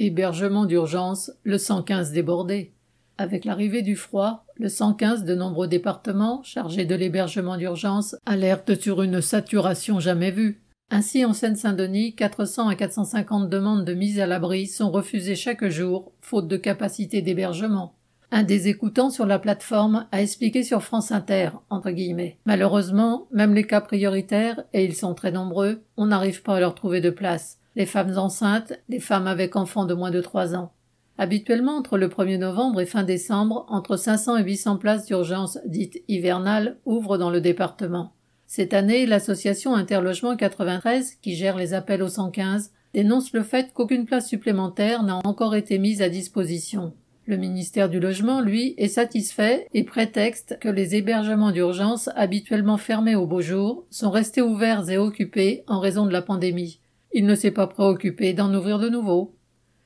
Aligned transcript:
Hébergement 0.00 0.64
d'urgence, 0.64 1.32
le 1.42 1.58
115 1.58 2.12
débordé. 2.12 2.72
Avec 3.16 3.44
l'arrivée 3.44 3.82
du 3.82 3.96
froid, 3.96 4.46
le 4.54 4.68
115 4.68 5.24
de 5.24 5.34
nombreux 5.34 5.66
départements, 5.66 6.40
chargés 6.44 6.84
de 6.84 6.94
l'hébergement 6.94 7.56
d'urgence, 7.56 8.14
alertent 8.24 8.80
sur 8.80 9.02
une 9.02 9.20
saturation 9.20 9.98
jamais 9.98 10.30
vue. 10.30 10.62
Ainsi, 10.92 11.24
en 11.24 11.32
Seine-Saint-Denis, 11.32 12.14
400 12.14 12.68
à 12.68 12.76
450 12.76 13.50
demandes 13.50 13.84
de 13.84 13.92
mise 13.92 14.20
à 14.20 14.28
l'abri 14.28 14.68
sont 14.68 14.92
refusées 14.92 15.34
chaque 15.34 15.66
jour, 15.66 16.12
faute 16.20 16.46
de 16.46 16.56
capacité 16.56 17.20
d'hébergement. 17.20 17.96
Un 18.30 18.44
des 18.44 18.68
écoutants 18.68 19.10
sur 19.10 19.26
la 19.26 19.40
plateforme 19.40 20.06
a 20.12 20.22
expliqué 20.22 20.62
sur 20.62 20.84
France 20.84 21.10
Inter, 21.10 21.50
entre 21.70 21.90
guillemets. 21.90 22.38
Malheureusement, 22.44 23.26
même 23.32 23.52
les 23.52 23.66
cas 23.66 23.80
prioritaires, 23.80 24.62
et 24.72 24.84
ils 24.84 24.94
sont 24.94 25.14
très 25.14 25.32
nombreux, 25.32 25.82
on 25.96 26.06
n'arrive 26.06 26.42
pas 26.42 26.54
à 26.54 26.60
leur 26.60 26.76
trouver 26.76 27.00
de 27.00 27.10
place. 27.10 27.57
Les 27.78 27.86
femmes 27.86 28.18
enceintes, 28.18 28.72
les 28.88 28.98
femmes 28.98 29.28
avec 29.28 29.54
enfants 29.54 29.84
de 29.84 29.94
moins 29.94 30.10
de 30.10 30.20
trois 30.20 30.56
ans. 30.56 30.72
Habituellement, 31.16 31.76
entre 31.76 31.96
le 31.96 32.08
1er 32.08 32.36
novembre 32.36 32.80
et 32.80 32.86
fin 32.86 33.04
décembre, 33.04 33.66
entre 33.68 33.96
500 33.96 34.38
et 34.38 34.42
800 34.42 34.78
places 34.78 35.06
d'urgence 35.06 35.58
dites 35.64 36.02
hivernales 36.08 36.78
ouvrent 36.86 37.18
dans 37.18 37.30
le 37.30 37.40
département. 37.40 38.14
Cette 38.48 38.74
année, 38.74 39.06
l'association 39.06 39.76
Interlogement 39.76 40.36
93, 40.36 41.18
qui 41.22 41.36
gère 41.36 41.56
les 41.56 41.72
appels 41.72 42.02
au 42.02 42.08
115, 42.08 42.72
dénonce 42.94 43.32
le 43.32 43.44
fait 43.44 43.72
qu'aucune 43.72 44.06
place 44.06 44.26
supplémentaire 44.26 45.04
n'a 45.04 45.20
encore 45.22 45.54
été 45.54 45.78
mise 45.78 46.02
à 46.02 46.08
disposition. 46.08 46.94
Le 47.26 47.36
ministère 47.36 47.88
du 47.88 48.00
Logement, 48.00 48.40
lui, 48.40 48.74
est 48.76 48.88
satisfait 48.88 49.68
et 49.72 49.84
prétexte 49.84 50.58
que 50.60 50.68
les 50.68 50.96
hébergements 50.96 51.52
d'urgence 51.52 52.10
habituellement 52.16 52.76
fermés 52.76 53.14
au 53.14 53.28
beau 53.28 53.40
jour 53.40 53.86
sont 53.90 54.10
restés 54.10 54.42
ouverts 54.42 54.90
et 54.90 54.98
occupés 54.98 55.62
en 55.68 55.78
raison 55.78 56.06
de 56.06 56.12
la 56.12 56.22
pandémie. 56.22 56.80
Il 57.12 57.26
ne 57.26 57.34
s'est 57.34 57.50
pas 57.50 57.66
préoccupé 57.66 58.32
d'en 58.32 58.54
ouvrir 58.54 58.78
de 58.78 58.88
nouveaux. 58.88 59.34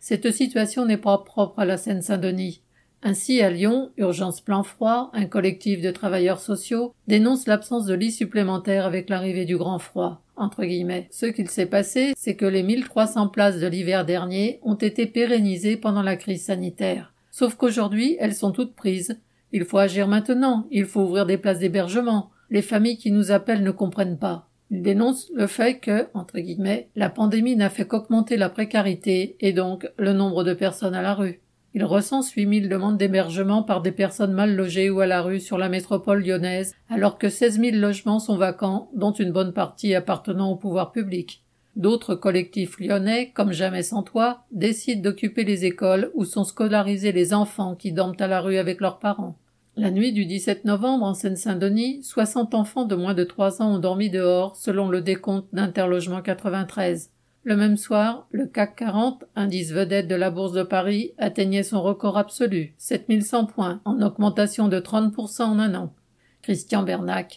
Cette 0.00 0.32
situation 0.32 0.84
n'est 0.84 0.96
pas 0.96 1.18
propre 1.18 1.60
à 1.60 1.64
la 1.64 1.76
Seine-Saint-Denis. 1.76 2.62
Ainsi, 3.04 3.40
à 3.40 3.50
Lyon, 3.50 3.90
Urgence 3.96 4.40
Plan 4.40 4.62
Froid, 4.62 5.10
un 5.12 5.26
collectif 5.26 5.80
de 5.80 5.90
travailleurs 5.90 6.38
sociaux, 6.38 6.94
dénonce 7.08 7.46
l'absence 7.46 7.84
de 7.86 7.94
lits 7.94 8.12
supplémentaires 8.12 8.86
avec 8.86 9.08
l'arrivée 9.08 9.44
du 9.44 9.56
grand 9.56 9.78
froid. 9.80 10.22
Entre 10.36 10.64
guillemets. 10.64 11.08
Ce 11.10 11.26
qu'il 11.26 11.48
s'est 11.48 11.66
passé, 11.66 12.14
c'est 12.16 12.36
que 12.36 12.46
les 12.46 12.62
1300 12.62 13.28
places 13.28 13.58
de 13.58 13.66
l'hiver 13.66 14.04
dernier 14.04 14.60
ont 14.62 14.74
été 14.74 15.06
pérennisées 15.06 15.76
pendant 15.76 16.02
la 16.02 16.16
crise 16.16 16.44
sanitaire. 16.44 17.12
Sauf 17.30 17.56
qu'aujourd'hui, 17.56 18.16
elles 18.20 18.34
sont 18.34 18.52
toutes 18.52 18.74
prises. 18.74 19.18
Il 19.52 19.64
faut 19.64 19.78
agir 19.78 20.08
maintenant, 20.08 20.66
il 20.70 20.86
faut 20.86 21.02
ouvrir 21.02 21.26
des 21.26 21.38
places 21.38 21.58
d'hébergement. 21.58 22.30
Les 22.50 22.62
familles 22.62 22.98
qui 22.98 23.10
nous 23.10 23.30
appellent 23.30 23.62
ne 23.62 23.70
comprennent 23.70 24.18
pas. 24.18 24.48
Il 24.72 24.80
dénonce 24.80 25.30
le 25.34 25.46
fait 25.46 25.80
que, 25.80 26.06
entre 26.14 26.38
guillemets, 26.38 26.88
la 26.96 27.10
pandémie 27.10 27.56
n'a 27.56 27.68
fait 27.68 27.86
qu'augmenter 27.86 28.38
la 28.38 28.48
précarité 28.48 29.36
et 29.40 29.52
donc 29.52 29.86
le 29.98 30.14
nombre 30.14 30.44
de 30.44 30.54
personnes 30.54 30.94
à 30.94 31.02
la 31.02 31.12
rue. 31.12 31.42
Il 31.74 31.84
recense 31.84 32.32
8000 32.32 32.70
demandes 32.70 32.96
d'hébergement 32.96 33.62
par 33.62 33.82
des 33.82 33.92
personnes 33.92 34.32
mal 34.32 34.56
logées 34.56 34.88
ou 34.88 35.00
à 35.00 35.06
la 35.06 35.20
rue 35.20 35.40
sur 35.40 35.58
la 35.58 35.68
métropole 35.68 36.24
lyonnaise, 36.24 36.74
alors 36.88 37.18
que 37.18 37.28
16 37.28 37.60
000 37.60 37.76
logements 37.76 38.18
sont 38.18 38.38
vacants, 38.38 38.88
dont 38.94 39.12
une 39.12 39.30
bonne 39.30 39.52
partie 39.52 39.94
appartenant 39.94 40.50
au 40.50 40.56
pouvoir 40.56 40.90
public. 40.90 41.44
D'autres 41.76 42.14
collectifs 42.14 42.80
lyonnais, 42.80 43.30
comme 43.34 43.52
Jamais 43.52 43.82
sans 43.82 44.02
toit, 44.02 44.46
décident 44.52 45.02
d'occuper 45.02 45.44
les 45.44 45.66
écoles 45.66 46.10
où 46.14 46.24
sont 46.24 46.44
scolarisés 46.44 47.12
les 47.12 47.34
enfants 47.34 47.74
qui 47.74 47.92
dorment 47.92 48.16
à 48.18 48.26
la 48.26 48.40
rue 48.40 48.56
avec 48.56 48.80
leurs 48.80 49.00
parents. 49.00 49.36
La 49.74 49.90
nuit 49.90 50.12
du 50.12 50.26
17 50.26 50.66
novembre 50.66 51.06
en 51.06 51.14
Seine-Saint-Denis, 51.14 52.02
60 52.02 52.54
enfants 52.54 52.84
de 52.84 52.94
moins 52.94 53.14
de 53.14 53.24
3 53.24 53.62
ans 53.62 53.76
ont 53.76 53.78
dormi 53.78 54.10
dehors, 54.10 54.54
selon 54.54 54.90
le 54.90 55.00
décompte 55.00 55.46
d'Interlogement 55.54 56.20
93. 56.20 57.10
Le 57.44 57.56
même 57.56 57.78
soir, 57.78 58.26
le 58.32 58.46
CAC 58.46 58.76
40, 58.76 59.24
indice 59.34 59.72
vedette 59.72 60.08
de 60.08 60.14
la 60.14 60.30
Bourse 60.30 60.52
de 60.52 60.62
Paris, 60.62 61.12
atteignait 61.16 61.62
son 61.62 61.80
record 61.80 62.18
absolu, 62.18 62.74
7100 62.76 63.46
points, 63.46 63.80
en 63.86 64.02
augmentation 64.02 64.68
de 64.68 64.78
30% 64.78 65.42
en 65.44 65.58
un 65.58 65.74
an. 65.74 65.94
Christian 66.42 66.82
Bernac, 66.82 67.30